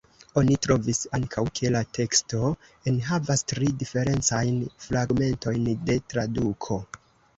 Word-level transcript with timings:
Oni 0.41 0.55
trovis 0.65 1.01
ankaŭ, 1.17 1.43
ke 1.59 1.71
la 1.75 1.81
teksto 1.97 2.49
enhavas 2.93 3.45
tri 3.53 3.69
diferencajn 3.85 4.57
fragmentojn 4.87 5.73
de 5.91 5.99
traduko. 6.15 6.81